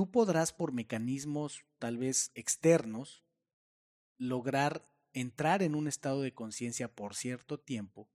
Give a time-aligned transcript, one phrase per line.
[0.00, 3.22] tú podrás por mecanismos tal vez externos
[4.16, 8.10] lograr entrar en un estado de conciencia por cierto tiempo,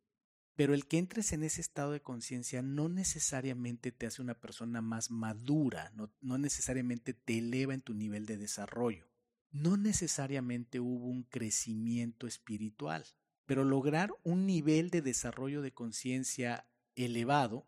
[0.56, 4.82] pero el que entres en ese estado de conciencia no necesariamente te hace una persona
[4.82, 9.08] más madura, no, no, necesariamente te eleva en tu nivel de desarrollo,
[9.52, 13.06] no necesariamente hubo un crecimiento espiritual,
[13.46, 17.68] pero lograr un nivel de desarrollo de conciencia elevado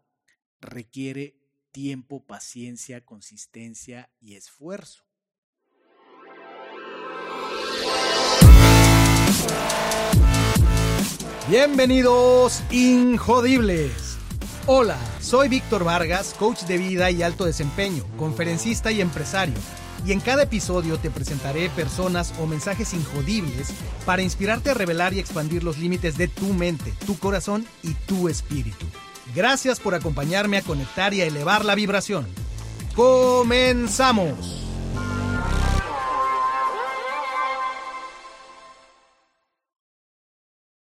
[0.59, 1.46] requiere
[1.77, 5.03] tiempo, paciencia, consistencia y esfuerzo.
[11.47, 14.17] Bienvenidos, Injodibles.
[14.65, 19.53] Hola, soy Víctor Vargas, coach de vida y alto desempeño, conferencista y empresario.
[20.03, 23.71] Y en cada episodio te presentaré personas o mensajes injodibles
[24.03, 28.29] para inspirarte a revelar y expandir los límites de tu mente, tu corazón y tu
[28.29, 28.87] espíritu.
[29.35, 32.27] Gracias por acompañarme a conectar y a elevar la vibración.
[32.95, 34.63] ¡Comenzamos!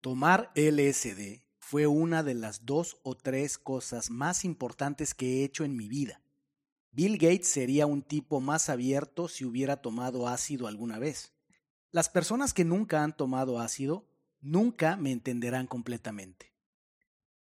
[0.02, 5.63] Tomar LSD fue una de las dos o tres cosas más importantes que he hecho
[5.63, 6.22] en mi vida.
[6.91, 11.33] Bill Gates sería un tipo más abierto si hubiera tomado ácido alguna vez.
[11.91, 14.05] Las personas que nunca han tomado ácido
[14.41, 16.52] nunca me entenderán completamente.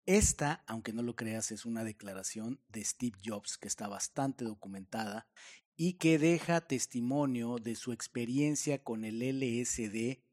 [0.08, 5.28] Esta, aunque no lo creas, es una declaración de Steve Jobs que está bastante documentada
[5.76, 10.24] y que deja testimonio de su experiencia con el LSD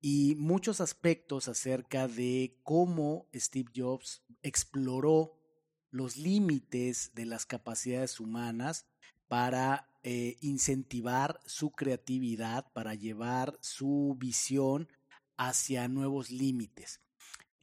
[0.00, 5.36] y muchos aspectos acerca de cómo Steve Jobs exploró
[5.90, 8.86] los límites de las capacidades humanas
[9.26, 14.88] para eh, incentivar su creatividad, para llevar su visión
[15.36, 17.00] hacia nuevos límites.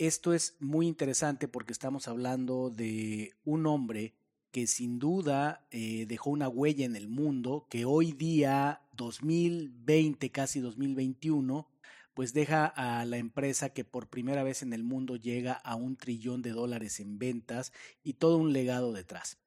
[0.02, 4.16] Esto es muy interesante porque estamos hablando de un hombre
[4.50, 10.60] que sin duda eh, dejó una huella en el mundo, que hoy día, 2020, casi
[10.60, 11.70] 2021,
[12.16, 15.96] pues deja a la empresa que por primera vez en el mundo llega a un
[15.98, 19.38] trillón de dólares en ventas y todo un legado detrás.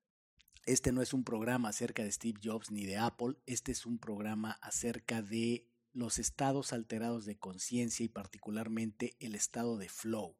[0.66, 3.98] Este no es un programa acerca de Steve Jobs ni de Apple, este es un
[3.98, 10.36] programa acerca de los estados alterados de conciencia y particularmente el estado de flow.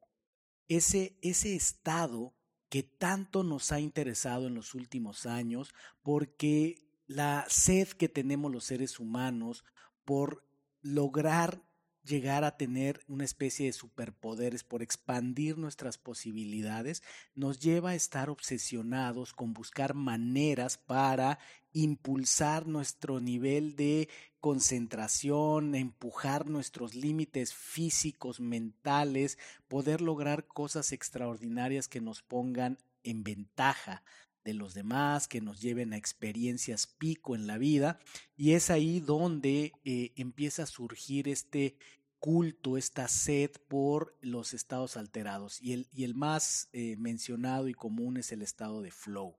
[0.67, 2.33] Ese, ese estado
[2.69, 8.65] que tanto nos ha interesado en los últimos años porque la sed que tenemos los
[8.65, 9.63] seres humanos
[10.03, 10.43] por
[10.81, 11.63] lograr
[12.05, 18.29] llegar a tener una especie de superpoderes, por expandir nuestras posibilidades, nos lleva a estar
[18.29, 21.39] obsesionados con buscar maneras para
[21.73, 24.07] impulsar nuestro nivel de
[24.39, 29.37] concentración, empujar nuestros límites físicos, mentales,
[29.67, 34.03] poder lograr cosas extraordinarias que nos pongan en ventaja
[34.45, 37.99] de los demás, que nos lleven a experiencias pico en la vida.
[38.37, 41.77] Y es ahí donde eh, empieza a surgir este
[42.19, 45.61] culto, esta sed por los estados alterados.
[45.61, 49.35] Y el, y el más eh, mencionado y común es el estado de flow.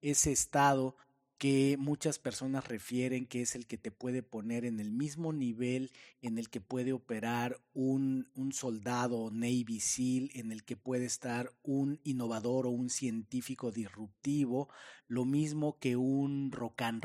[0.00, 0.96] Ese estado
[1.38, 5.90] que muchas personas refieren que es el que te puede poner en el mismo nivel
[6.22, 11.52] en el que puede operar un, un soldado Navy SEAL, en el que puede estar
[11.62, 14.68] un innovador o un científico disruptivo,
[15.08, 17.04] lo mismo que un rock and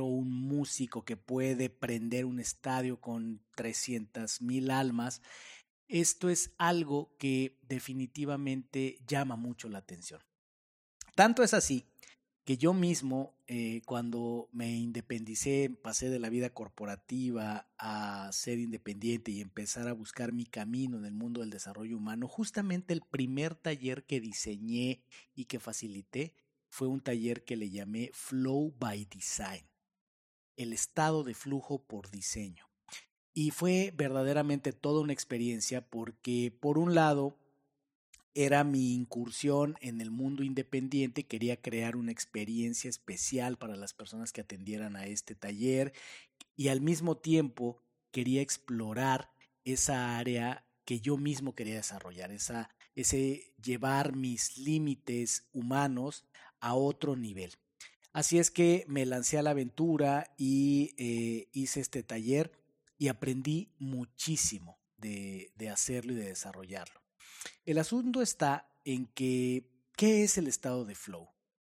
[0.00, 5.22] un músico que puede prender un estadio con 300 mil almas.
[5.86, 10.20] Esto es algo que definitivamente llama mucho la atención.
[11.14, 11.86] Tanto es así
[12.48, 19.30] que yo mismo, eh, cuando me independicé, pasé de la vida corporativa a ser independiente
[19.30, 23.54] y empezar a buscar mi camino en el mundo del desarrollo humano, justamente el primer
[23.54, 25.02] taller que diseñé
[25.34, 26.32] y que facilité
[26.70, 29.66] fue un taller que le llamé Flow by Design,
[30.56, 32.64] el estado de flujo por diseño.
[33.34, 37.36] Y fue verdaderamente toda una experiencia porque, por un lado,
[38.38, 44.30] era mi incursión en el mundo independiente, quería crear una experiencia especial para las personas
[44.30, 45.92] que atendieran a este taller
[46.54, 47.82] y al mismo tiempo
[48.12, 49.32] quería explorar
[49.64, 56.24] esa área que yo mismo quería desarrollar, esa, ese llevar mis límites humanos
[56.60, 57.56] a otro nivel.
[58.12, 62.52] Así es que me lancé a la aventura y eh, hice este taller
[62.98, 67.07] y aprendí muchísimo de, de hacerlo y de desarrollarlo.
[67.64, 71.28] El asunto está en que, ¿qué es el estado de flow?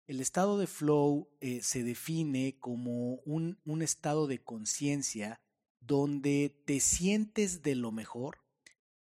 [0.06, 5.40] El estado de flow eh, se define como un, un estado de conciencia
[5.80, 8.38] donde te sientes de lo mejor,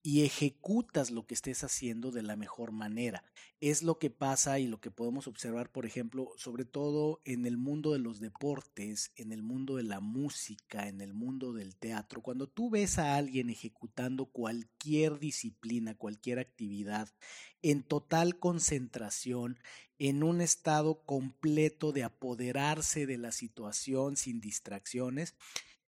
[0.01, 3.23] y ejecutas lo que estés haciendo de la mejor manera.
[3.59, 7.57] Es lo que pasa y lo que podemos observar, por ejemplo, sobre todo en el
[7.57, 12.21] mundo de los deportes, en el mundo de la música, en el mundo del teatro.
[12.21, 17.09] Cuando tú ves a alguien ejecutando cualquier disciplina, cualquier actividad,
[17.61, 19.59] en total concentración,
[19.97, 25.35] en un estado completo de apoderarse de la situación sin distracciones,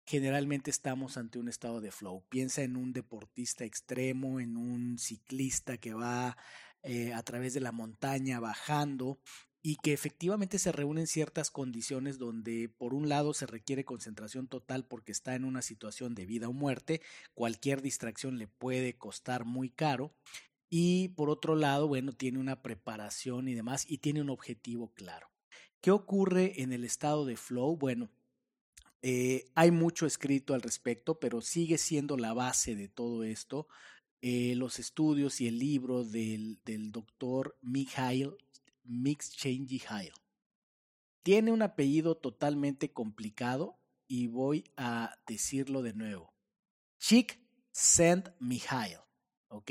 [0.08, 2.24] generalmente estamos ante un estado de flow.
[2.30, 6.38] Piensa en un deportista extremo, en un ciclista que va
[6.82, 9.20] eh, a través de la montaña bajando
[9.60, 14.86] y que efectivamente se reúnen ciertas condiciones donde por un lado se requiere concentración total
[14.86, 17.02] porque está en una situación de vida o muerte,
[17.34, 20.14] cualquier distracción le puede costar muy caro
[20.70, 25.28] y por otro lado, bueno, tiene una preparación y demás y tiene un objetivo claro.
[25.82, 27.76] ¿Qué ocurre en el estado de flow?
[27.76, 28.08] Bueno,
[29.02, 33.68] eh, hay mucho escrito al respecto, pero sigue siendo la base de todo esto
[34.20, 38.36] eh, los estudios y el libro del, del doctor Mikhail
[38.84, 40.12] Mixchangy-Heil.
[41.22, 43.78] Tiene un apellido totalmente complicado
[44.08, 46.34] y voy a decirlo de nuevo.
[46.98, 47.38] Chik
[47.70, 48.98] Send Mihail.
[49.48, 49.70] ¿Ok?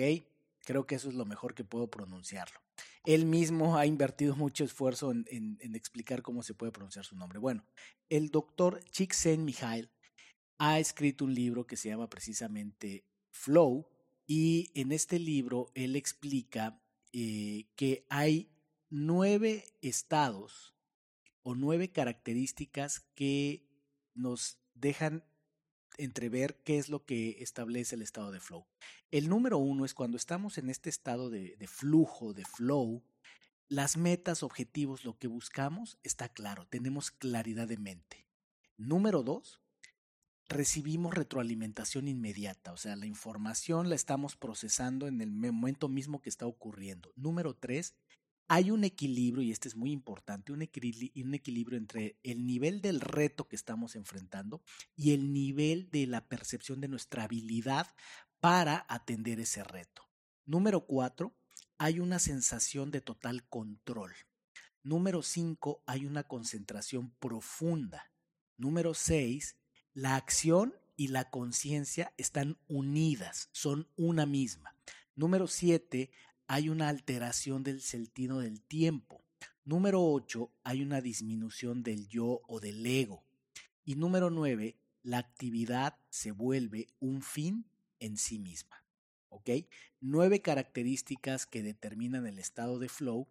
[0.59, 2.61] Creo que eso es lo mejor que puedo pronunciarlo.
[3.05, 7.39] Él mismo ha invertido mucho esfuerzo en, explicar cómo se puede pronunciar su nombre.
[7.39, 7.65] Bueno,
[8.09, 9.89] el doctor Csikszentmihalyi
[10.59, 13.87] ha escrito un libro que se llama precisamente Flow
[14.25, 16.81] y en este libro él explica
[17.13, 18.49] eh, que hay
[18.89, 20.75] nueve estados
[21.43, 23.63] o nueve características que
[24.13, 25.23] nos dejan
[25.97, 28.65] entrever qué es lo que establece el estado de flow.
[29.09, 33.03] El número uno es cuando estamos en este estado de, flujo, de flow,
[33.69, 38.27] las metas, objetivos, lo que buscamos está claro, tenemos claridad de mente.
[38.75, 39.61] Número dos,
[40.49, 46.29] recibimos retroalimentación inmediata, o sea, la información la estamos procesando en el momento mismo que
[46.29, 47.13] está ocurriendo.
[47.15, 47.95] Número tres,
[48.49, 53.47] hay un equilibrio, y este es muy importante, un equilibrio, entre el nivel del reto
[53.47, 54.61] que estamos enfrentando
[54.95, 57.87] y el nivel de la percepción de nuestra habilidad
[58.39, 60.03] para atender ese reto.
[60.45, 61.35] Número cuatro,
[61.77, 64.13] hay una sensación de total control.
[64.83, 68.11] Número cinco, hay una concentración profunda.
[68.57, 69.57] Número seis,
[69.93, 74.75] la acción y la conciencia están unidas, son una misma.
[75.15, 76.11] Número siete,
[76.47, 79.21] hay una alteración del sentido del tiempo.
[79.65, 83.25] Número 8, hay una disminución del yo o del ego.
[83.83, 87.65] Y número 9, la actividad se vuelve un fin
[87.99, 88.83] en sí misma.
[89.29, 89.49] ¿Ok?
[89.99, 93.27] Nueve características que determinan el estado de flow.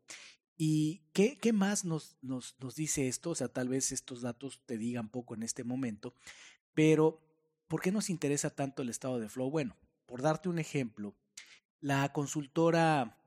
[0.56, 3.30] ¿Y qué, qué más nos, nos, nos dice esto?
[3.30, 6.14] O sea, tal vez estos datos te digan poco en este momento,
[6.74, 7.20] pero
[7.68, 9.50] ¿por qué nos interesa tanto el estado de flow?
[9.50, 9.76] Bueno,
[10.06, 11.14] por darte un ejemplo,
[11.80, 13.18] la consultora,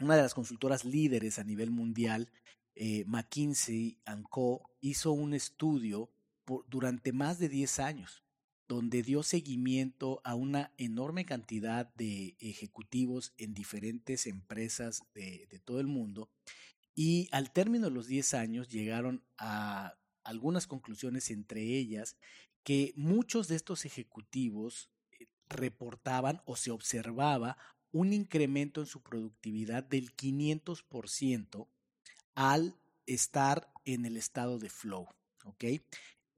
[0.00, 2.30] una de las consultoras líderes a nivel mundial,
[2.74, 3.98] eh, McKinsey
[4.30, 6.10] Co., hizo un estudio
[6.68, 8.24] durante más de 10 años,
[8.68, 15.86] donde dio seguimiento a una enorme cantidad de ejecutivos en diferentes empresas de, todo el
[15.86, 16.30] mundo.
[16.94, 22.16] Y al término de los 10 años llegaron a algunas conclusiones, entre ellas
[22.62, 24.90] que muchos de estos ejecutivos
[25.48, 27.56] reportaban o se observaba
[27.90, 31.68] un incremento en su productividad del 500%
[32.34, 32.76] al
[33.06, 35.08] estar en el estado de flow.
[35.44, 35.64] ¿ok?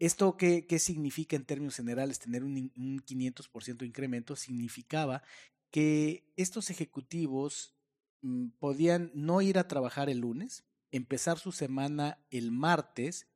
[0.01, 4.35] ¿Esto qué, qué significa en términos generales tener un, un 500% de incremento?
[4.35, 5.23] Significaba
[5.71, 7.77] que estos ejecutivos
[8.23, 13.29] mm, podían no ir a trabajar el lunes, empezar su semana el martes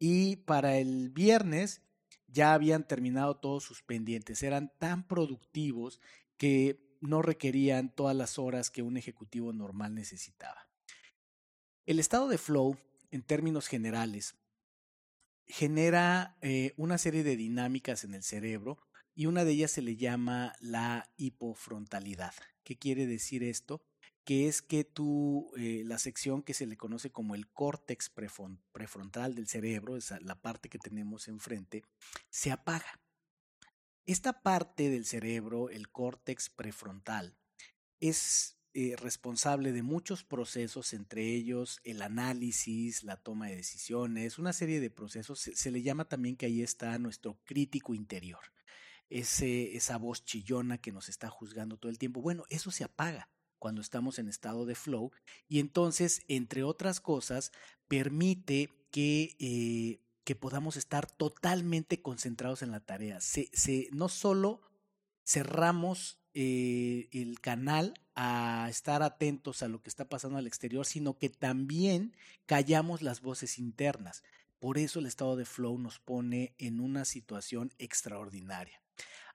[0.00, 1.82] y para el viernes
[2.26, 6.00] ya habían terminado todos sus pendientes, eran tan productivos
[6.36, 10.68] que no requerían todas las horas que un ejecutivo normal necesitaba.
[11.86, 12.76] El estado de flow,
[13.10, 14.34] en términos generales,
[15.50, 18.78] genera eh, una serie de dinámicas en el cerebro
[19.14, 22.34] y una de ellas se le llama la hipofrontalidad.
[22.64, 23.82] ¿Qué quiere decir esto?
[24.24, 29.34] que es que tú, eh, la sección que se le conoce como el córtex prefrontal
[29.34, 31.82] del cerebro, esa, la parte que tenemos enfrente,
[32.28, 33.00] se apaga.
[34.06, 37.36] Esta parte del cerebro, el córtex prefrontal,
[37.98, 44.52] es eh, responsable de muchos procesos, entre ellos el análisis, la toma de decisiones, una
[44.52, 45.40] serie de procesos.
[45.40, 48.40] Se, le llama también que ahí está nuestro crítico interior,
[49.08, 52.22] ese, esa voz chillona que nos está juzgando todo el tiempo.
[52.22, 55.10] Bueno, eso se apaga cuando estamos en estado de flow
[55.48, 57.50] y entonces, entre otras cosas,
[57.88, 63.20] permite que, eh, que podamos estar totalmente concentrados en la tarea.
[63.20, 64.62] Se, se, no solo
[65.30, 71.18] cerramos eh, el canal a estar atentos a lo que está pasando al exterior, sino
[71.18, 74.24] que también callamos las voces internas.
[74.58, 78.82] Por eso el estado de flow nos pone en una situación extraordinaria.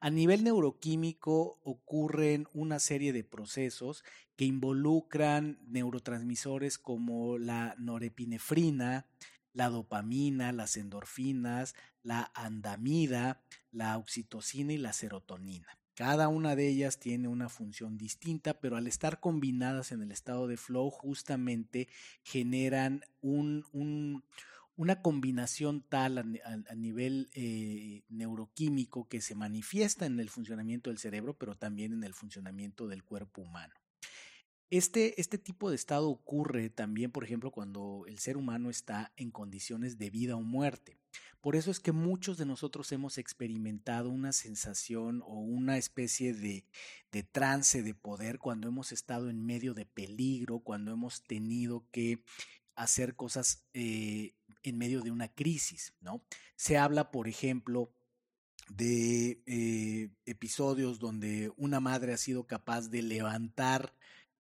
[0.01, 4.03] A nivel neuroquímico ocurren una serie de procesos
[4.35, 9.07] que involucran neurotransmisores como la norepinefrina,
[9.53, 11.73] la dopamina, las endorfinas,
[12.03, 15.79] la andamida, la oxitocina y la serotonina.
[15.95, 20.45] Cada una de ellas tiene una función distinta, pero al estar combinadas en el estado
[20.45, 21.87] de flow justamente
[22.21, 30.99] generan una combinación tal a, nivel eh, neuroquímico que se manifiesta en el funcionamiento del
[30.99, 33.73] cerebro, pero también en el funcionamiento del cuerpo humano.
[34.71, 39.29] Este, este, tipo de estado ocurre también, por ejemplo, cuando el ser humano está en
[39.29, 40.97] condiciones de vida o muerte.
[41.39, 46.65] Por eso es que muchos de nosotros hemos experimentado una sensación o una especie de,
[47.31, 52.23] trance de poder cuando hemos estado en medio de peligro, cuando hemos tenido que
[52.75, 56.25] hacer cosas eh, en medio de una crisis, ¿no?
[56.55, 57.93] Se habla, por ejemplo,
[58.69, 63.93] de eh, episodios donde una madre ha sido capaz de levantar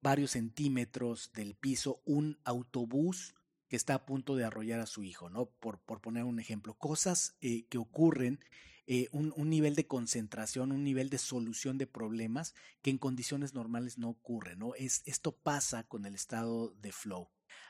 [0.07, 3.35] varios centímetros del piso un autobús
[3.67, 5.47] que está a punto de arrollar a su hijo, ¿no?
[5.47, 6.75] Por, por poner un ejemplo.
[6.75, 8.39] Cosas eh, que ocurren,
[8.85, 13.53] eh, un, un, nivel de concentración, un nivel de solución de problemas que en condiciones
[13.53, 14.75] normales no ocurre, ¿no?
[14.75, 17.27] Es, esto pasa con el estado de flow.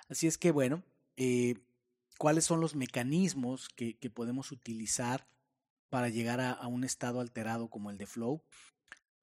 [0.08, 0.84] Así es que, bueno,
[1.16, 1.56] eh,
[2.20, 5.28] ¿cuáles son los mecanismos que, que podemos utilizar
[5.90, 8.44] para llegar a, a un estado alterado como el de flow?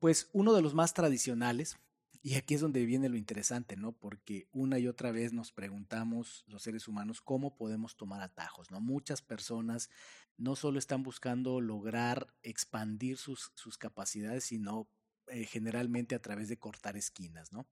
[0.00, 1.78] Pues uno de los más tradicionales,
[2.26, 3.92] y aquí es donde viene lo interesante, ¿no?
[3.92, 8.80] Porque una y otra vez nos preguntamos los seres humanos cómo podemos tomar atajos, ¿no?
[8.80, 9.90] Muchas personas
[10.38, 14.88] no solo están buscando lograr expandir sus, sus capacidades, sino
[15.26, 17.68] eh, generalmente a través de cortar esquinas, ¿no?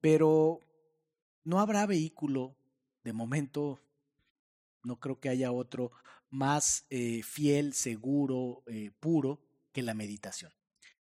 [0.00, 0.58] Pero
[1.44, 2.56] no habrá vehículo,
[3.04, 3.80] de momento,
[4.82, 5.92] no creo que haya otro
[6.30, 9.40] más eh, fiel, seguro, eh, puro
[9.72, 10.52] que la meditación.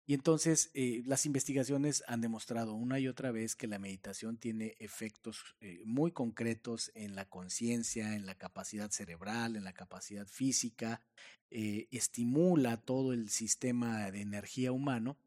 [0.05, 4.75] Y entonces eh, las investigaciones han demostrado una y otra vez que la meditación tiene
[4.79, 11.01] efectos eh, muy concretos en la conciencia, en la capacidad cerebral, en la capacidad física,
[11.49, 15.17] eh, estimula todo el sistema de energía humano,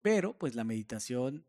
[0.00, 1.44] pero pues la meditación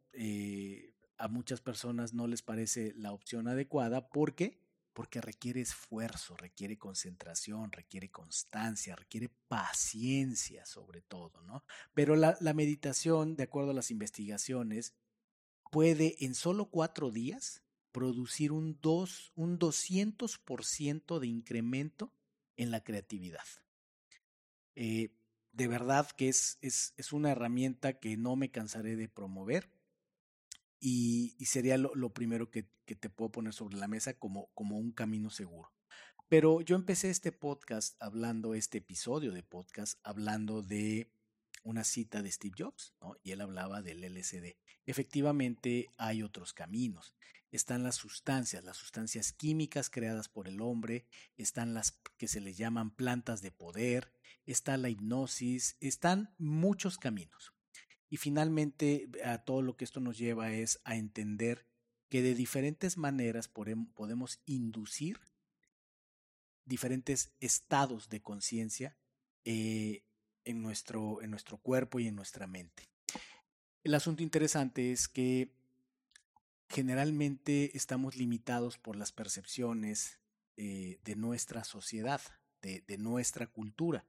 [1.17, 4.62] a muchas personas no les parece la opción adecuada porque
[4.93, 11.63] porque requiere esfuerzo, requiere concentración, requiere constancia, requiere paciencia sobre todo, ¿no?
[11.93, 14.93] Pero la, meditación, de acuerdo a las investigaciones,
[15.71, 22.13] puede en solo cuatro días producir un, dos, un 200% de incremento
[22.55, 23.45] en la creatividad.
[24.75, 25.09] Eh,
[25.51, 29.69] de verdad que es, es, es una herramienta que no me cansaré de promover
[30.85, 35.29] y, sería lo, primero que, te puedo poner sobre la mesa como, como un camino
[35.29, 35.71] seguro.
[36.27, 41.09] Pero yo empecé este podcast hablando, este episodio de podcast, hablando de
[41.63, 43.15] una cita de Steve Jobs, ¿no?
[43.23, 44.57] Y él hablaba del LSD.
[44.85, 47.15] Efectivamente, hay otros caminos.
[47.49, 51.05] Están las sustancias, las sustancias químicas creadas por el hombre,
[51.37, 54.11] están las que se le llaman plantas de poder,
[54.45, 57.52] está la hipnosis, están muchos caminos.
[58.13, 61.65] Y finalmente, a todo lo que esto nos lleva es a entender
[62.10, 65.20] que de diferentes maneras podemos inducir
[66.63, 68.96] diferentes estados de conciencia
[69.46, 70.03] eh,
[70.43, 72.88] en, nuestro, en nuestro cuerpo y en nuestra mente.
[73.84, 75.51] El asunto interesante es que
[76.70, 80.20] generalmente estamos limitados por las percepciones
[80.55, 82.22] eh, de nuestra sociedad,
[82.62, 84.05] de, nuestra cultura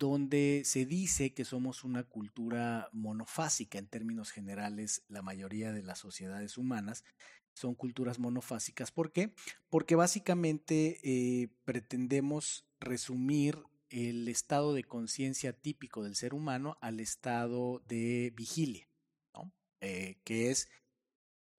[0.00, 5.98] donde se dice que somos una cultura monofásica en términos generales, la mayoría de las
[5.98, 7.04] sociedades humanas
[7.52, 8.90] son culturas monofásicas.
[8.92, 9.34] ¿Por qué?
[9.68, 13.58] Porque básicamente eh, pretendemos resumir
[13.90, 18.88] el estado de conciencia típico del ser humano al estado de vigilia,
[19.34, 19.52] ¿no?
[19.82, 20.70] Eh, que es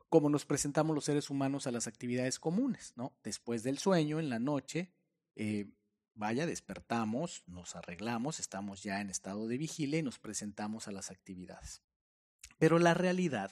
[0.10, 3.14] como nos presentamos los seres humanos a las actividades comunes, ¿no?
[3.24, 4.92] Después del sueño, en la noche,
[5.36, 5.68] eh,
[6.14, 11.10] Vaya, despertamos, nos arreglamos, estamos ya en estado de vigilia y nos presentamos a las
[11.10, 11.82] actividades.
[12.58, 13.52] Pero la realidad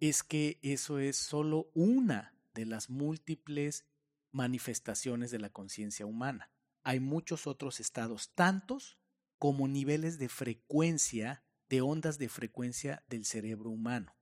[0.00, 3.86] es que eso es solo una de las múltiples
[4.30, 6.50] manifestaciones de la conciencia humana.
[6.82, 8.98] Hay muchos otros estados, tantos
[9.38, 14.16] como niveles de frecuencia, de ondas de frecuencia del cerebro humano.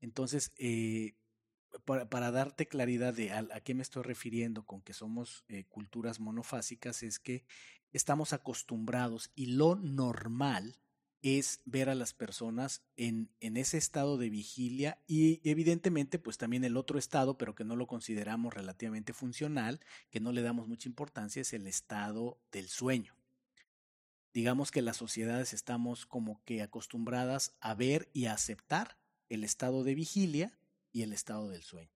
[0.00, 1.14] Entonces, eh,
[1.84, 7.02] para, darte claridad de a, qué me estoy refiriendo con que somos eh, culturas monofásicas,
[7.02, 7.44] es que
[7.92, 10.78] estamos acostumbrados y lo normal
[11.22, 16.64] es ver a las personas en, en, ese estado de vigilia y evidentemente pues también
[16.64, 20.88] el otro estado, pero que no lo consideramos relativamente funcional, que no le damos mucha
[20.88, 23.16] importancia, es el estado del sueño.
[24.34, 28.98] Digamos que las sociedades estamos como que acostumbradas a ver y a aceptar
[29.28, 30.58] el estado de vigilia
[30.94, 31.90] y el estado del sueño.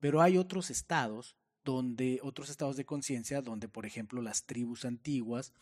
[0.00, 5.52] Pero hay otros estados donde otros estados de conciencia donde por ejemplo las tribus antiguas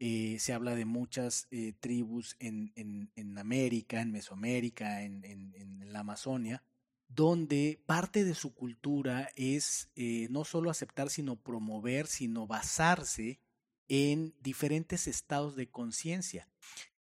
[0.00, 6.00] eh, se habla de muchas eh, tribus en, en, América, en Mesoamérica, en, en, la
[6.00, 6.64] Amazonia,
[7.06, 13.38] donde parte de su cultura es eh, no solo aceptar, sino promover, sino basarse
[13.86, 16.48] en diferentes estados de conciencia.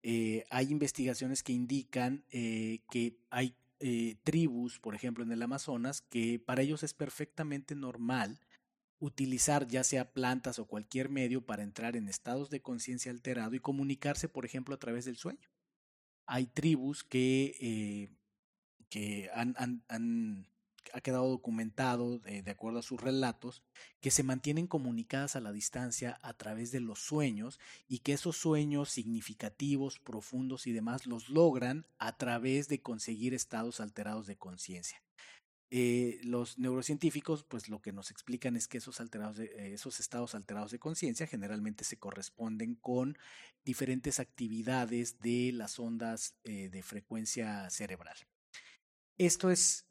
[0.02, 3.56] hay investigaciones que indican que hay
[4.24, 8.40] tribus, por ejemplo, en el Amazonas, que para ellos es perfectamente normal
[9.00, 13.60] utilizar ya sea plantas o cualquier medio para entrar en estados de conciencia alterado y
[13.60, 15.50] comunicarse, por ejemplo, a través del sueño.
[16.26, 18.10] Hay tribus que, eh,
[18.90, 19.56] que han,
[19.88, 20.48] han,
[20.94, 23.64] ha quedado documentado, eh, de acuerdo a sus relatos,
[24.02, 28.38] que se mantienen comunicadas a la distancia a través de los sueños y que esos
[28.38, 35.02] sueños significativos, profundos y demás los logran a través de conseguir estados alterados de conciencia.
[35.70, 40.34] Eh, los neurocientíficos, pues lo que nos explican es que esos, alterados eh, esos estados
[40.34, 43.18] alterados de conciencia generalmente se corresponden con
[43.66, 48.16] diferentes actividades de las ondas de frecuencia cerebral.
[49.18, 49.86] Esto es,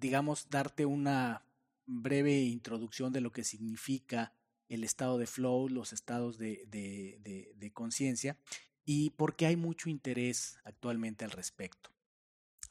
[0.00, 1.44] digamos, darte una
[1.86, 4.32] breve introducción de lo que significa
[4.68, 8.38] el estado de flow, los estados de, de conciencia
[8.84, 11.90] y por qué hay mucho interés actualmente al respecto.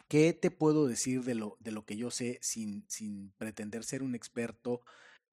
[0.09, 4.01] ¿Qué te puedo decir de lo, de lo que yo sé sin, sin pretender ser
[4.01, 4.81] un experto?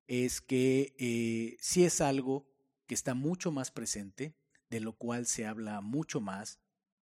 [0.06, 2.46] Es que eh, sí es algo
[2.86, 4.34] que está mucho más presente,
[4.68, 6.60] de lo cual se habla mucho más.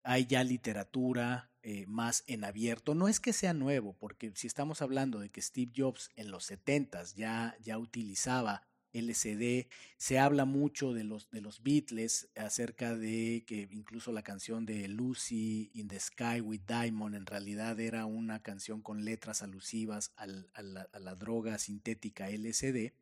[0.03, 2.95] Hay ya literatura eh, más en abierto.
[2.95, 6.45] No es que sea nuevo, porque si estamos hablando de que Steve Jobs en los
[6.45, 9.69] 70 ya, ya utilizaba LCD.
[9.97, 14.89] Se habla mucho de los, de los Beatles acerca de que incluso la canción de
[14.89, 20.49] Lucy in the Sky with Diamond en realidad era una canción con letras alusivas al,
[20.55, 20.63] a,
[20.99, 22.93] la, droga sintética LCD.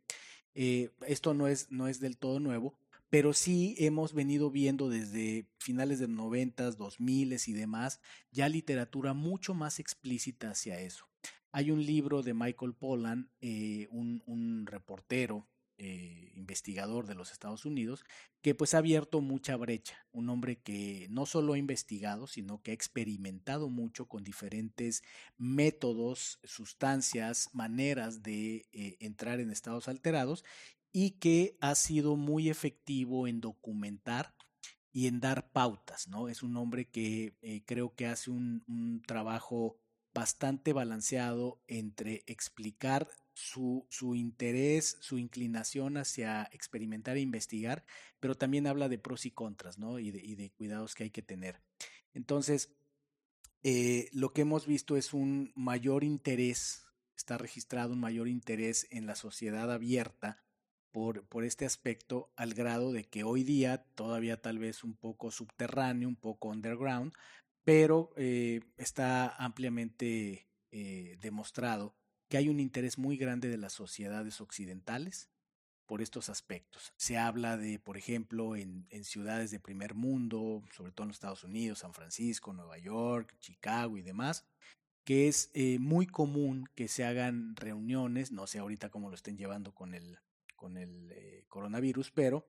[0.55, 2.77] Eh, esto no es, no es del todo nuevo,
[3.11, 9.15] pero sí hemos venido viendo desde finales de los 90, 2000 y demás ya literatura
[9.15, 11.07] mucho más explícita hacia eso.
[11.51, 15.49] Hay un libro de Michael Pollan, eh, un, un reportero
[15.81, 18.05] eh, investigador de los Estados Unidos,
[18.43, 22.73] que pues ha abierto mucha brecha, un hombre que no solo ha investigado, sino que
[22.73, 25.05] ha experimentado mucho con diferentes
[25.37, 30.45] métodos, sustancias, maneras de eh, entrar en estados alterados
[30.93, 34.35] y que ha sido muy efectivo en documentar
[34.93, 36.29] y en dar pautas, ¿no?
[36.29, 39.79] Es un hombre que eh, creo que hace un, trabajo
[40.15, 47.85] bastante balanceado entre explicar su, su, interés, su inclinación hacia experimentar e investigar,
[48.19, 49.99] pero también habla de pros y contras, ¿no?
[49.99, 51.61] Y de, y de cuidados que hay que tener.
[52.15, 52.73] Entonces,
[53.63, 59.07] eh, lo que hemos visto es un mayor interés, está registrado un mayor interés en
[59.07, 60.43] la sociedad abierta
[60.93, 65.31] por, por este aspecto, al grado de que hoy día, todavía tal vez un poco
[65.31, 67.13] subterráneo, un poco underground,
[67.65, 71.95] pero eh, está ampliamente eh, demostrado
[72.29, 75.31] que hay un interés muy grande de las sociedades occidentales
[75.87, 76.93] por estos aspectos.
[76.97, 81.17] Se habla de, por ejemplo, en, en, ciudades de primer mundo, sobre todo en los
[81.17, 84.45] Estados Unidos, San Francisco, Nueva York, Chicago y demás,
[85.09, 89.39] que es eh, muy común que se hagan reuniones, no sé ahorita cómo lo estén
[89.39, 90.19] llevando con el,
[90.59, 92.47] con el eh, coronavirus, pero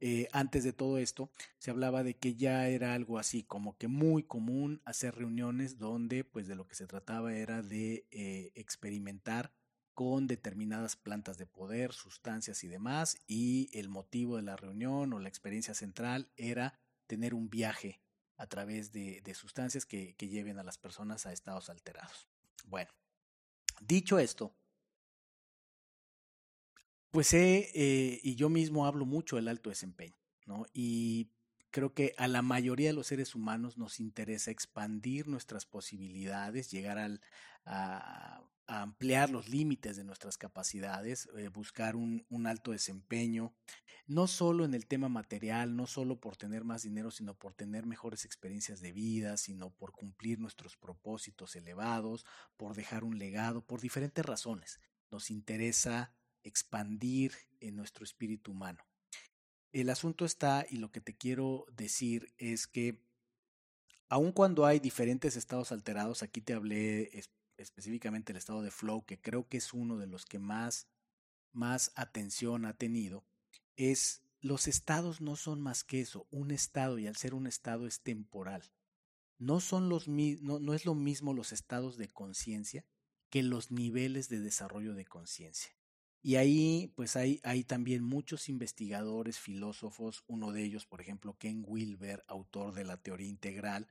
[0.00, 3.88] eh, antes de todo esto se hablaba de que ya era algo así como que
[3.88, 9.52] muy común hacer reuniones donde pues de lo que se trataba era de eh, experimentar
[9.94, 15.18] con determinadas plantas de poder, sustancias y demás, y el motivo de la reunión o
[15.18, 18.00] la experiencia central era tener un viaje
[18.36, 22.28] a través de, sustancias que lleven a las personas a estados alterados.
[22.66, 22.92] Bueno,
[23.80, 24.54] dicho esto,
[27.10, 30.16] pues sé, eh, y yo mismo hablo mucho del alto desempeño,
[30.46, 30.66] ¿no?
[30.72, 31.30] Y
[31.70, 36.98] creo que a la mayoría de los seres humanos nos interesa expandir nuestras posibilidades, llegar
[36.98, 37.20] al,
[37.64, 43.54] a, ampliar los límites de nuestras capacidades, eh, buscar un, un, alto desempeño,
[44.06, 47.86] no solo en el tema material, no solo por tener más dinero, sino por tener
[47.86, 53.80] mejores experiencias de vida, sino por cumplir nuestros propósitos elevados, por dejar un legado, por
[53.80, 54.80] diferentes razones.
[55.10, 56.12] Nos interesa
[56.44, 58.84] expandir en nuestro espíritu humano.
[59.72, 63.02] El asunto está, y lo que te quiero decir es que
[64.08, 67.10] aun cuando hay diferentes estados alterados, aquí te hablé
[67.56, 70.88] específicamente del estado de flow, que creo que es uno de los que más,
[71.52, 73.24] más atención ha tenido,
[73.76, 77.86] es los estados no son más que eso, un estado, y al ser un estado
[77.86, 78.72] es temporal.
[79.38, 82.84] No, son los, no, no es lo mismo los estados de conciencia
[83.30, 85.77] que los niveles de desarrollo de conciencia.
[86.22, 91.64] Y ahí, pues hay, hay también muchos investigadores, filósofos, uno de ellos, por ejemplo, Ken
[91.66, 93.88] Wilber, autor de la teoría integral,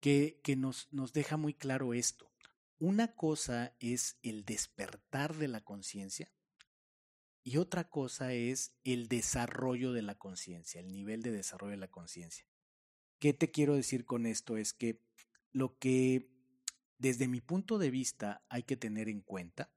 [0.00, 2.30] que, que nos, nos deja muy claro esto.
[2.78, 6.30] Una cosa es el despertar de la conciencia
[7.42, 11.90] y otra cosa es el desarrollo de la conciencia, el nivel de desarrollo de la
[11.90, 12.46] conciencia.
[13.18, 14.58] ¿Qué te quiero decir con esto?
[14.58, 15.00] Es que
[15.50, 16.30] lo que
[16.98, 19.72] desde mi punto de vista hay que tener en cuenta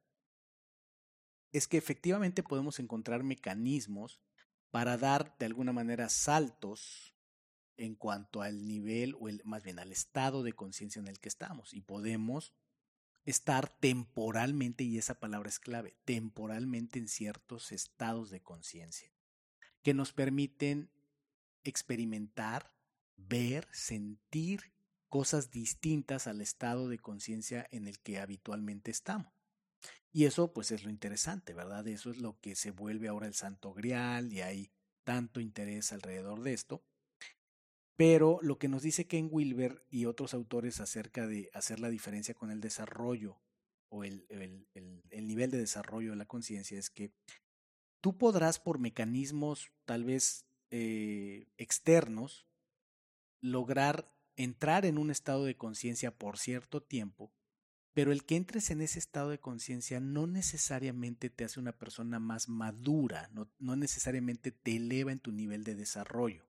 [1.52, 4.22] es que efectivamente podemos encontrar mecanismos
[4.72, 7.14] para dar de alguna manera saltos
[7.78, 11.30] en cuanto al nivel o el, más bien al estado de conciencia en el que
[11.30, 12.54] estamos y podemos
[13.26, 19.12] estar temporalmente, y esa palabra es clave, temporalmente en ciertos estados de conciencia
[19.84, 20.92] que nos permiten
[21.64, 22.74] experimentar,
[23.18, 24.74] ver, sentir
[25.10, 29.41] cosas distintas al estado de conciencia en el que habitualmente estamos.
[30.12, 31.88] Y eso pues es lo interesante, ¿verdad?
[31.88, 34.72] Eso es lo que se vuelve ahora el santo grial y hay
[35.04, 36.84] tanto interés alrededor de esto.
[37.96, 42.34] Pero lo que nos dice Ken Wilber y otros autores acerca de hacer la diferencia
[42.34, 43.40] con el desarrollo
[43.90, 47.12] o el, el, el, nivel de desarrollo de la conciencia es que
[48.00, 52.48] tú podrás por mecanismos tal vez eh, externos
[53.42, 57.32] lograr entrar en un estado de conciencia por cierto tiempo,
[57.94, 62.20] pero el que entres en ese estado de conciencia no necesariamente te hace una persona
[62.20, 66.46] más madura, no, necesariamente te eleva en tu nivel de desarrollo.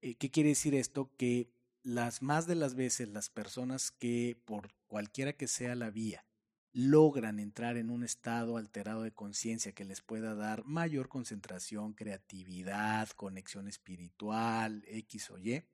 [0.00, 1.10] Eh, ¿Qué quiere decir esto?
[1.16, 1.50] Que
[1.82, 6.24] las más de las veces las personas que por cualquiera que sea la vía
[6.72, 13.08] logran entrar en un estado alterado de conciencia que les pueda dar mayor concentración, creatividad,
[13.10, 15.64] conexión espiritual, X o Y,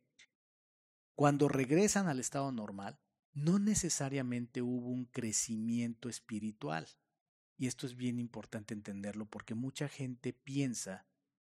[1.16, 3.00] cuando regresan al estado normal,
[3.34, 6.88] no necesariamente hubo un crecimiento espiritual.
[7.56, 11.06] Y esto es bien importante entenderlo porque mucha gente piensa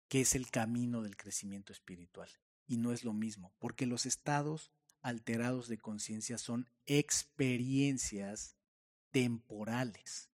[0.08, 2.30] que es el camino del crecimiento espiritual
[2.66, 8.56] y no es lo mismo, porque los estados alterados de conciencia son experiencias
[9.10, 10.30] temporales,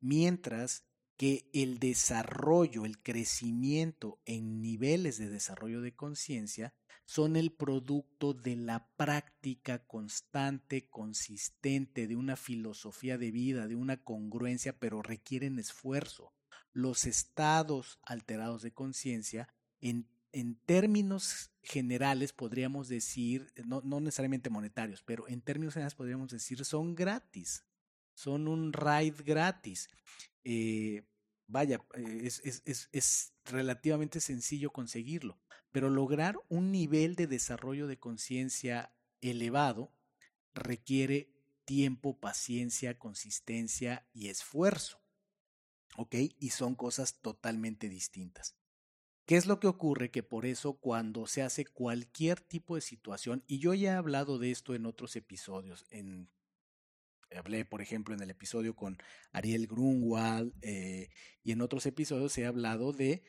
[0.00, 0.84] mientras
[1.22, 8.56] que el desarrollo, el crecimiento en niveles de desarrollo de conciencia son el producto de
[8.56, 16.34] la práctica constante, consistente, de una filosofía de vida, de una congruencia, pero requieren esfuerzo.
[16.72, 19.46] Los estados alterados de conciencia
[19.80, 26.32] en en términos generales podríamos decir, no, no, necesariamente monetarios, pero en términos generales podríamos
[26.32, 27.64] decir son gratis,
[28.14, 29.88] son un ride gratis.
[30.42, 31.04] Eh,
[31.52, 35.38] vaya, eh, es, es, es, es relativamente sencillo conseguirlo,
[35.70, 39.92] pero lograr un nivel de desarrollo de conciencia elevado
[40.54, 41.30] requiere
[41.64, 45.00] tiempo, paciencia, consistencia y esfuerzo.
[45.96, 46.14] ¿Ok?
[46.38, 48.56] Y son cosas totalmente distintas.
[49.26, 50.10] ¿Qué es lo que ocurre?
[50.10, 54.38] Que por eso cuando se hace cualquier tipo de situación, y yo ya he hablado
[54.38, 56.28] de esto en otros episodios, en,
[57.36, 58.98] hablé por ejemplo en el episodio con
[59.32, 61.08] Ariel Grunwald eh,
[61.42, 63.22] y en otros episodios he hablado de,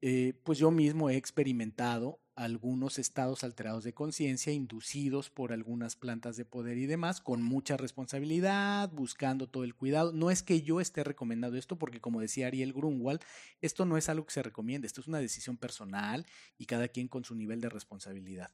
[0.00, 6.36] eh, pues yo mismo he experimentado algunos estados alterados de conciencia inducidos por algunas plantas
[6.36, 10.12] de poder y demás, con mucha responsabilidad, buscando todo el cuidado.
[10.12, 13.22] No es que yo esté recomendando esto, porque como decía Ariel Grunwald,
[13.62, 16.26] esto no es algo que se recomiende, esto es una decisión personal
[16.58, 18.50] y cada quien con su nivel de responsabilidad.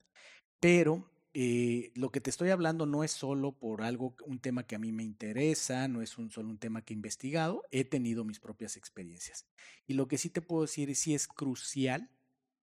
[0.61, 4.75] Pero eh, lo que te estoy hablando no es solo por algo, un tema que
[4.75, 8.25] a mí me interesa, no es un, solo un tema que he investigado, he tenido
[8.25, 9.47] mis propias experiencias.
[9.87, 12.11] Y lo que sí te puedo decir es si es crucial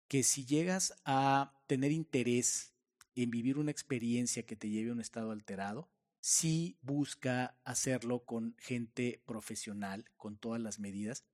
[0.08, 2.74] que si llegas a tener interés
[3.16, 5.88] en vivir una experiencia que te lleve a un estado alterado,
[6.20, 11.24] sí busca hacerlo con gente profesional, con todas las medidas,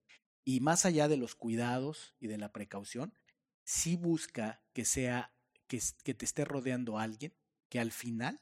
[0.44, 3.12] y más allá de los cuidados y de la precaución,
[3.62, 5.32] sí busca que sea,
[5.70, 7.32] que, te esté rodeando alguien
[7.68, 8.40] que al final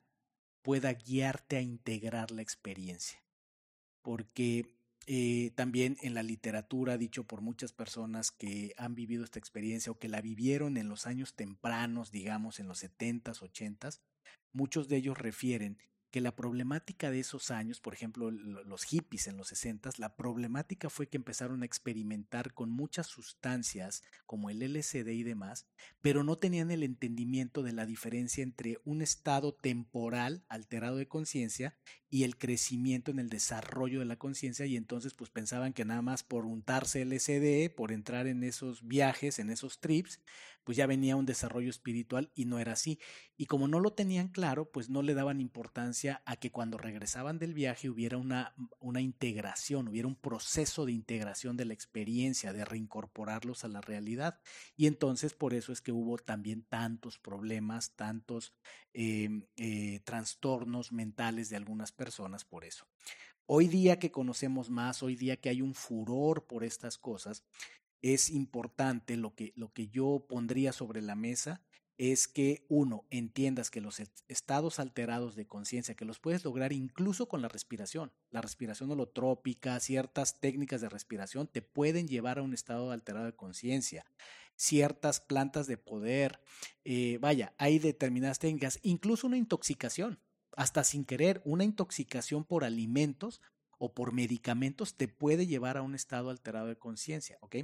[0.63, 3.23] pueda guiarte a integrar la experiencia.
[4.03, 4.75] Porque
[5.07, 9.99] eh, también en la literatura, dicho por muchas personas que han vivido esta experiencia o
[9.99, 14.01] que la vivieron en los años tempranos, digamos en los 70s, 80s,
[14.53, 15.79] muchos de ellos refieren
[16.11, 20.89] que la problemática de esos años, por ejemplo, los hippies en los 60, la problemática
[20.91, 25.67] fue que empezaron a experimentar con muchas sustancias como el LSD y demás,
[26.01, 31.77] pero no tenían el entendimiento de la diferencia entre un estado temporal alterado de conciencia
[32.11, 36.03] y el crecimiento en el desarrollo de la conciencia y entonces pues pensaban que nada
[36.03, 40.21] más por untarse LSD, por entrar en esos viajes, en esos trips,
[40.69, 42.99] pues ya venía un desarrollo espiritual y no era así.
[43.39, 47.39] Y como no lo tenían claro, pues no le daban importancia a que cuando regresaban
[47.39, 52.67] del viaje hubiera una, una integración, hubiera un proceso de integración de la experiencia, de
[52.67, 54.41] reincorporarlos a la realidad.
[54.77, 58.53] Y entonces por eso es que hubo también tantos problemas, tantos
[58.93, 62.87] em, eh, trastornos mentales de algunas personas por eso.
[63.47, 67.45] Hoy día que conocemos más, hoy día que hay un furor por estas cosas,
[68.03, 71.63] es importante, lo que, lo que yo pondría sobre la mesa
[71.99, 77.27] es que uno, entiendas que los estados alterados de conciencia, que los puedes lograr incluso
[77.27, 82.55] con la respiración, la respiración holotrópica, ciertas técnicas de respiración te pueden llevar a un
[82.55, 84.07] estado alterado de conciencia,
[84.59, 86.41] ciertas plantas de poder,
[86.85, 90.19] eh, vaya, hay determinadas técnicas, incluso una intoxicación,
[90.57, 93.41] hasta sin querer, una intoxicación por alimentos
[93.79, 97.57] o por medicamentos te puede llevar a un estado alterado de conciencia, ¿ok?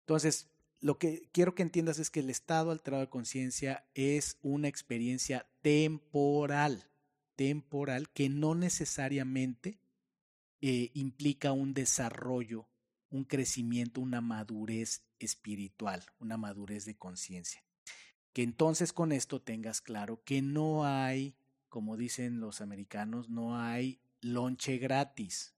[0.00, 0.48] Entonces,
[0.80, 5.48] lo que quiero que entiendas es que el estado alterado de conciencia es una experiencia
[5.62, 6.88] temporal,
[7.34, 9.80] temporal, que no necesariamente
[10.60, 12.68] eh, implica un desarrollo,
[13.10, 17.64] un crecimiento, una madurez espiritual, una madurez de conciencia.
[18.32, 21.36] Que entonces con esto tengas claro que no hay,
[21.68, 25.56] como dicen los americanos, no hay lonche gratis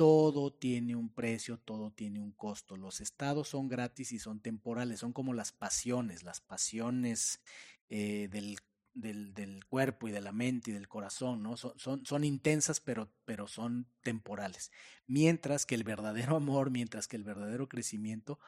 [0.00, 2.78] todo tiene un precio, todo tiene un costo.
[2.78, 7.42] Los estados son gratis y son temporales, son como las pasiones, las pasiones
[7.90, 8.56] eh, del,
[8.94, 11.58] del, del, cuerpo y de la mente y del corazón, ¿no?
[11.58, 14.72] Son, son, son intensas, pero, pero son temporales.
[15.06, 18.38] Mientras que el verdadero amor, mientras que el verdadero crecimiento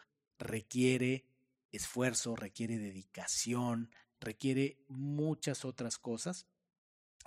[0.42, 1.24] requiere
[1.70, 6.46] esfuerzo, requiere dedicación, requiere muchas otras cosas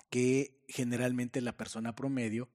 [0.09, 2.49] que generalmente la persona promedio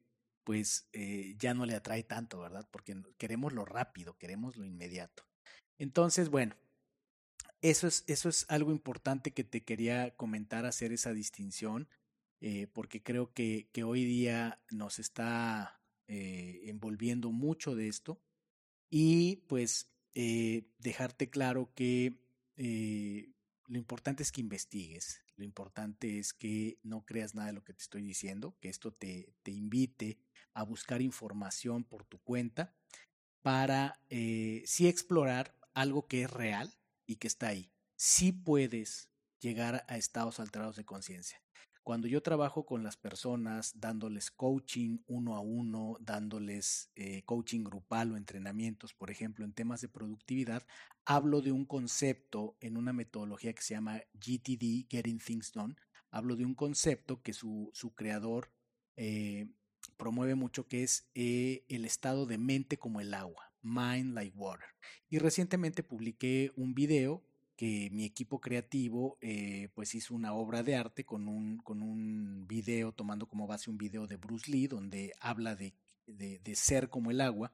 [0.44, 2.66] pues eh, ya no le atrae tanto, ¿verdad?
[2.70, 5.24] Porque queremos lo rápido, queremos lo inmediato.
[5.78, 6.56] Entonces, bueno,
[7.62, 11.88] eso es, eso es algo importante que te quería comentar, hacer esa distinción,
[12.40, 18.20] eh, porque creo que, que, hoy día nos está eh, envolviendo mucho de esto
[18.88, 22.18] y pues dejarte claro que
[22.56, 27.72] lo importante es que investigues, lo importante es que no creas nada de lo que
[27.72, 30.18] te estoy diciendo, que esto te, te invite
[30.54, 32.74] a buscar información por tu cuenta
[33.42, 36.74] para eh, sí explorar algo que es real
[37.06, 37.72] y que está ahí.
[37.96, 39.08] Sí puedes
[39.40, 41.42] llegar a estados alterados de conciencia.
[41.90, 48.12] Cuando yo trabajo con las personas, dándoles coaching uno a uno, dándoles eh, coaching grupal
[48.12, 50.64] o entrenamientos, por ejemplo, en temas de productividad,
[51.04, 55.74] hablo de un concepto en una metodología que se llama GTD, Getting Things Done.
[56.12, 58.52] Hablo de un concepto que su, su creador
[58.94, 59.48] eh,
[59.96, 64.68] promueve mucho, que es eh, el estado de mente como el agua, mind like water.
[65.08, 67.24] Y recientemente publiqué un video
[67.60, 72.46] que mi equipo creativo eh, pues hizo una obra de arte con un, con un
[72.48, 75.74] video, tomando como base un video de Bruce Lee, donde habla de,
[76.06, 77.52] de ser como el agua.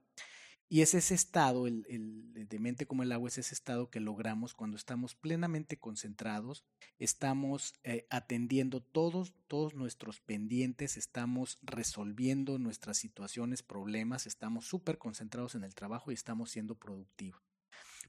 [0.69, 3.99] Y es ese estado, el, el, de mente como el agua, es ese estado que
[3.99, 6.63] logramos cuando estamos plenamente concentrados,
[7.01, 15.57] estamos eh, atendiendo todos, todos nuestros pendientes, estamos resolviendo nuestras situaciones, problemas, estamos súper concentrados
[15.57, 17.43] en el trabajo y estamos siendo productivos.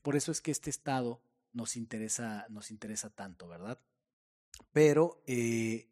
[0.04, 3.80] Por eso es que este estado nos interesa, nos interesa tanto, ¿verdad?
[4.72, 5.90] Pero eh,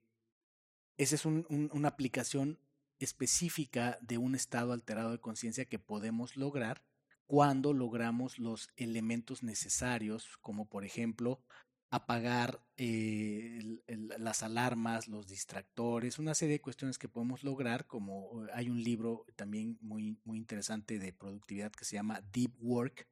[0.98, 2.60] esa es un, un, una aplicación
[3.00, 6.84] específica de un estado alterado de conciencia que podemos lograr
[7.26, 11.42] cuando logramos los elementos necesarios, como por ejemplo
[11.92, 18.70] apagar eh, las alarmas, los distractores, una serie de cuestiones que podemos lograr, como hay
[18.70, 23.08] un libro también muy, muy interesante de productividad que se llama Deep Work,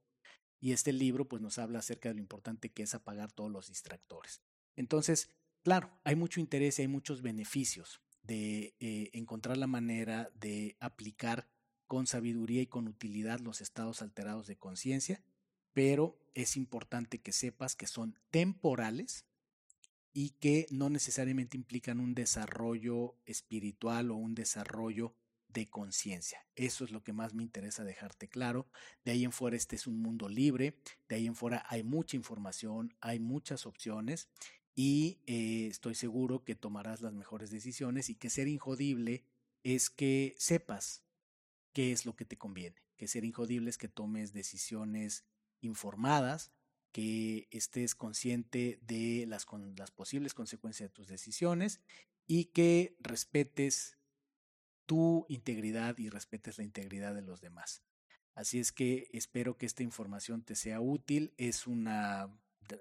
[0.64, 3.68] y este libro pues nos habla acerca de lo importante que es apagar todos los
[3.68, 4.42] distractores.
[4.78, 5.30] Entonces,
[5.62, 11.50] claro, hay mucho interés y hay muchos beneficios, de eh, encontrar la manera de aplicar
[11.86, 15.22] con sabiduría y con utilidad los estados alterados de conciencia,
[15.74, 19.26] pero es importante que sepas que son temporales
[20.14, 25.14] y que no necesariamente implican un desarrollo espiritual o un desarrollo
[25.54, 26.46] de conciencia.
[26.56, 28.68] Eso es lo que más me interesa dejarte claro.
[29.06, 32.18] De ahí en fuera este es un mundo libre, de ahí en fuera hay mucha
[32.18, 34.30] información, hay muchas opciones
[34.76, 39.24] y eh, estoy seguro que tomarás las mejores decisiones y que ser injodible
[39.64, 41.04] es que sepas
[41.74, 45.26] qué es lo que te conviene, que ser injodible es que tomes decisiones
[45.62, 46.52] informadas,
[46.92, 51.82] que estés consciente de las, las posibles consecuencias de tus decisiones
[52.28, 53.98] y que respetes
[54.94, 57.82] tu integridad y respetes la integridad de los demás.
[58.36, 61.34] Así es que espero que esta información te sea útil.
[61.38, 62.30] Es una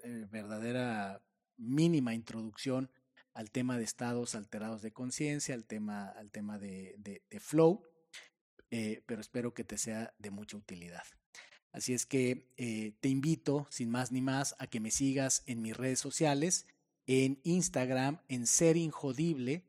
[0.03, 1.23] eh, verdadera
[1.57, 2.91] mínima introducción
[3.33, 7.83] al tema de estados alterados de conciencia, al tema, al tema de, flow,
[8.69, 11.01] eh, pero espero que te sea de mucha utilidad.
[11.71, 15.63] Así es que eh, te invito, sin más ni más, a que me sigas en
[15.63, 16.67] mis redes sociales,
[17.07, 19.63] en Instagram, en Ser Injodible,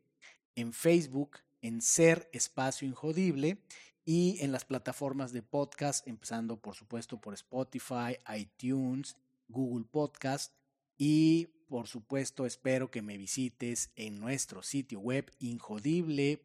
[0.57, 3.57] en Facebook, en Ser Espacio Injodible
[4.05, 9.17] y en las plataformas de podcast, empezando por supuesto por Spotify, iTunes,
[9.49, 10.53] Google Podcast
[10.99, 16.45] y por supuesto espero que me visites en nuestro sitio web injodible.mx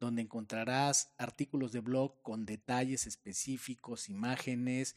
[0.00, 4.94] donde encontrarás artículos de blog con detalles específicos, imágenes,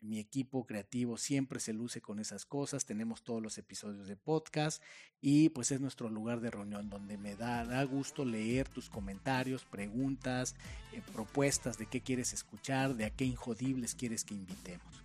[0.00, 2.84] mi equipo creativo siempre se luce con esas cosas.
[2.84, 4.80] Tenemos todos los episodios de podcast
[5.20, 10.54] y pues es nuestro lugar de reunión donde me da, gusto leer tus comentarios, preguntas,
[10.92, 15.04] eh, propuestas de qué quieres escuchar, de a qué injodibles quieres que invitemos.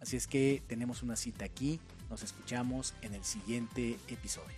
[0.00, 1.78] Así es que tenemos una cita aquí.
[2.10, 4.56] Nos escuchamos en el siguiente episodio.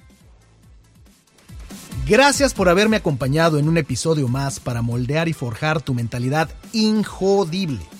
[2.07, 8.00] Gracias por haberme acompañado en un episodio más para moldear y forjar tu mentalidad injodible.